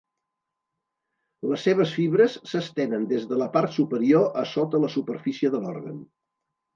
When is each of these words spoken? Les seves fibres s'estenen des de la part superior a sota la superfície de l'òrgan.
Les 1.49 1.65
seves 1.67 1.91
fibres 1.97 2.37
s'estenen 2.51 3.05
des 3.11 3.27
de 3.33 3.37
la 3.41 3.49
part 3.57 3.75
superior 3.75 4.25
a 4.45 4.47
sota 4.53 4.81
la 4.87 4.89
superfície 4.95 5.53
de 5.57 5.61
l'òrgan. 5.67 6.01